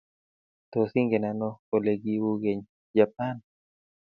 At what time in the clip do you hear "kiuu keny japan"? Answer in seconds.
2.01-3.35